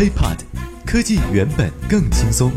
[0.00, 0.38] HiPod，
[0.86, 2.50] 科技原本更轻松。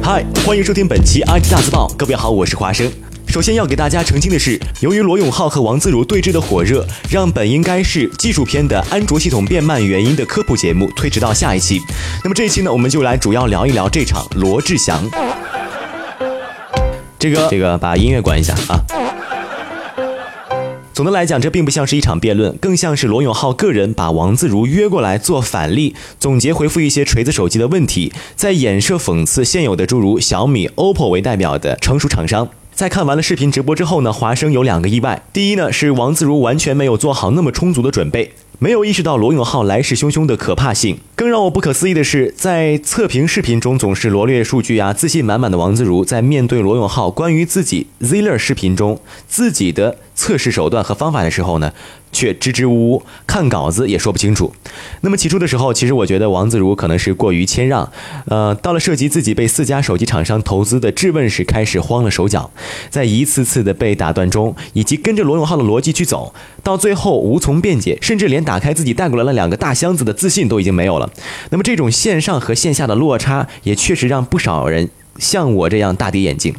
[0.00, 1.88] 嗨，欢迎收听本期 IT 大字报。
[1.98, 2.88] 各位好，我是华生。
[3.26, 11.80] 首先要给大家澄清的是，由于罗永浩和王自如对峙的火热，让本应该是技术篇的安卓系统变慢原因的科普节目推迟到下一期。
[12.22, 15.02] 那么这一期呢，我们就来主要聊一聊这场罗志祥。
[17.18, 18.78] 这个这个，把音乐关一下啊。
[21.00, 32.46] 总的来讲，这并不像是一场辩论，更像是罗永浩个人把王自如约过来做反例，总结回复一些锤子手机的问题，在衍射讽刺现有的诸如小米、OPPO 为代表的成熟厂商。
[32.74, 35.22] 在看完了视频直播之后呢，华生有两个意外。
[35.32, 38.32] 第一呢，是王自如完全没有做好那么充足的准备。
[38.62, 51.72] 没有意识到罗永浩来势汹汹的可怕性，更让我不可思议的是，在测评视频中总是罗列数据啊、自信满满的王自如，在面对罗永浩关于自己 Zler 视频中自己的测试手段和方法的时候呢，
[52.12, 54.52] 却支支吾吾，看稿子也说不清楚。
[55.02, 57.90] 那么起初的时候，其实我觉得王自如可能是过于谦让，
[58.26, 62.50] 呃，到了涉及自己被四家手机厂商投资的质问时，开始慌了手脚，
[62.90, 68.40] 在一次次的被打断中，以及跟着罗永浩的逻辑去走，到最后无从辩解，甚至连。
[68.40, 71.08] 打开自己带过来了两个大箱子的自信都已经没有了，
[71.50, 74.88] 那么这种线上和线下的落差也确实让不少人。
[75.18, 76.54] 像我这样大跌眼镜。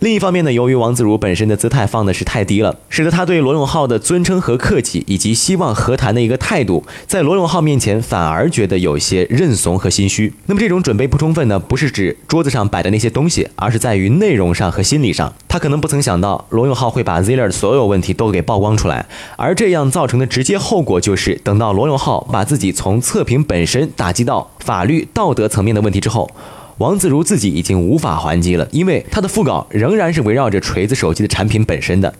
[0.00, 10.32] 另一方面呢，由于王自如本身的姿态放的是太低了，使得他对罗永浩的尊称和客气，以及希望和谈的一个态度，在罗永浩面前反而觉得有些认怂和心虚。
[10.46, 15.32] 那么这种准备不充分呢，不是指桌子上摆的那些东西，而是在于内容上和心理上。
[15.48, 26.30] 他可能不曾想到罗永浩会把 Ziller 的所有问题都给曝光出来，而这样造成的直接后果就是，等到罗永浩把自己从测评本身打击到法律道德层面的问题之后。
[26.78, 32.14] 王自如自己已经无法还击了，因为他的副稿仍然是围绕着锤子手机的产品本身的，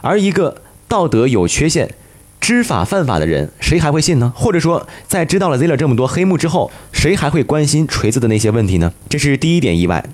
[0.00, 1.92] 而一个道德有缺陷、
[2.40, 4.32] 知法犯法的人，谁还会信呢？
[4.36, 8.92] 或者说，在知道了 Ziller 这么多黑幕之后，谁还会关心锤子的那些问题呢？
[9.08, 10.04] 这是第一点意外。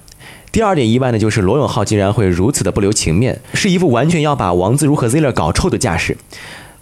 [0.50, 6.16] 第二点意外呢，就是罗永浩竟然会如此的不留情面，是一副完全要把王自如和 Ziller 搞臭的架势。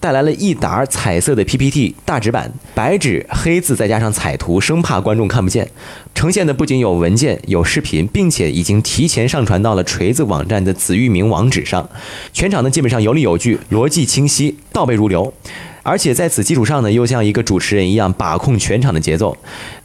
[0.00, 5.69] 带来了一沓彩色的 PPT 大纸板，白纸黑字再加上彩图，生怕观众看不见。
[6.14, 11.88] 呈现的不仅有文件、有视频，并且已经提前上传到了锤子网站的子域名网址上。
[12.32, 15.32] 全场呢基本上有理有据，逻辑清晰，倒背如流。
[15.82, 19.36] 而且在此基础上呢，又像一个主持人一样把控全场的节奏。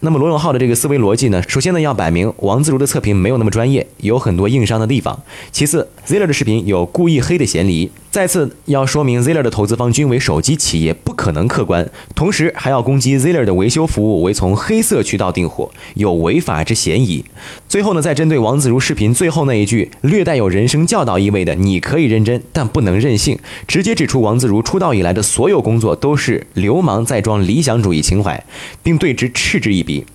[0.02, 5.24] 那么罗永浩的这个思维逻辑呢，首先呢要摆明王自如的测评没有那么专业，有很多硬伤的地方。
[5.52, 7.90] 其次，Ziller 的视频有故意黑的嫌疑。
[8.14, 11.90] 再次要说明，Ziller 的投资方均为手机企业，不可能客观。
[12.14, 17.26] 同时还要攻击 Ziller 的维修服务为从黑色渠道订货，有违法之嫌疑。
[17.68, 28.46] 最后呢，再针对王自如视频最后那一句略带有人生教导意味的“你可以认真，但不能任性”，直接指出王自如出道以来的所有工作都是流氓在装理想主义情怀，
[28.84, 30.06] 并对之嗤之以鼻。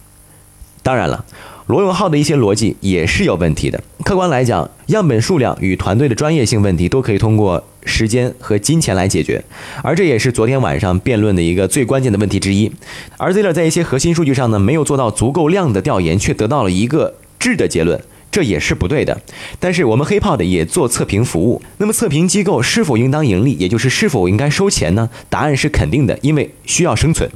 [0.85, 1.25] 当然了。
[1.69, 3.79] 罗永浩的一些逻辑也是有问题的。
[4.03, 9.45] 客观来讲，样本数量与团队的专业性问题都可以通过时间和金钱来解决，
[9.83, 12.73] 而这也是昨天晚上辩论的一个最关键的问题之一。
[13.19, 18.01] 而 Ziller 在一些核心数据上呢，没有做到足够量的调研，却得到了一个质的结论。
[18.31, 19.21] 这也是不对的，
[19.59, 25.09] 但是我们黑炮的也做测评服务，那么测评机构是否应当盈利，也就是是否应该收钱呢？
[25.31, 27.29] 答案是肯定的，因为需要生存。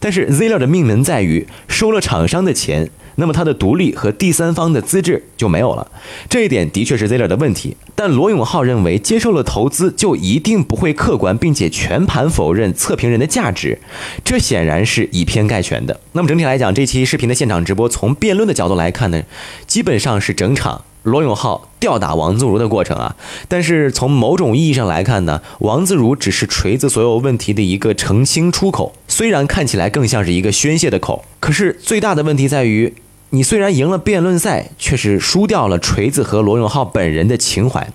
[0.00, 2.90] 但是 Ziller 的命门在于收了厂商的钱，
[3.20, 5.86] 那么它的独立和第三方的资质就没有了，
[6.28, 7.76] 这一点的确是 Ziller 的问题。
[7.94, 13.78] 但罗永浩认为接受了投资就一定不会客观，并且全盘否认测评人的价值，
[14.24, 16.00] 这显然是以偏概全的。
[16.12, 19.22] 那么整体来讲，这期视频的现场直播从辩论的角度来看呢，
[19.68, 20.34] 基本上是。
[20.40, 23.14] 整场罗永浩吊打王自如的过程啊，
[23.46, 32.94] 但是从某种意义上来看呢，王自如只是锤子所有问题的一个澄清出口，虽然看起来更像是一个宣泄的口，可是最大的问题在于，
[33.32, 37.88] 你虽然赢了辩论赛，却是输掉了锤子和罗永浩本人的情怀。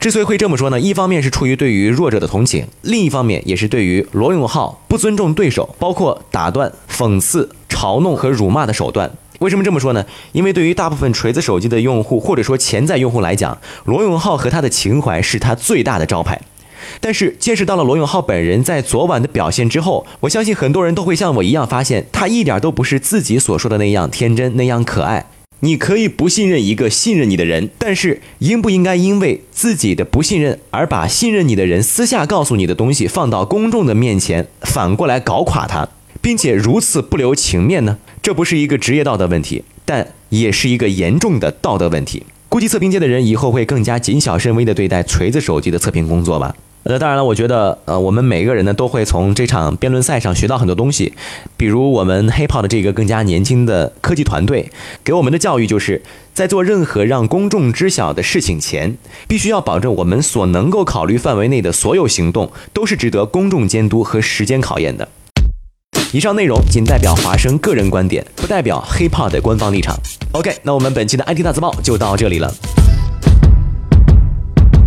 [0.00, 9.08] 之所以会这么说呢，一方面是出于对于弱者的同情，另一方面也是对于罗永浩不尊重对手，包括打断、讽刺、嘲弄和辱骂的手段。
[9.38, 10.04] 为什么这么说呢？
[10.32, 16.40] 因为对于大部分锤子手机的用户，或者说潜在用户来讲，罗永浩和他的情怀是他最大的招牌。
[17.00, 25.26] 但是见识到了罗永浩本人在昨晚的表现之后，我相信很多人都会像我一样发现，他一点都不是自己所说的那样天真、那样可爱。
[25.60, 35.88] 你可以不信任一个信任你的人，但是应不应该因为自己的不信任而把信任你的人私下告诉你的东西放到公众的面前，反过来搞垮他？
[36.20, 37.98] 并且如此不留情面呢？
[38.20, 42.24] 这不是一个职业道德问题，但也是一个严重的道德问题。
[42.48, 46.54] 估计测评界的人以后会更加谨小慎微地对待锤子手机的测评工作吧。
[46.84, 51.12] 呃，当然了，我觉得呃，我们每个人呢都会从这场辩论赛上学到很多东西，
[51.56, 54.70] 比如我们黑炮的这个更加年轻的科技团队
[55.04, 56.02] 给我们的教育，就是
[56.34, 58.96] 在做任何让公众知晓的事情前，
[59.28, 65.08] 必须要保证我们所能够考虑范围内的所有行动都是值得公众监督和时间考验的。
[66.12, 69.96] 以上内容仅代表华生个人观点，不代表 HipHop 的官方立场。
[70.32, 72.52] OK，那我们本期的 IT 大字报就到这里了。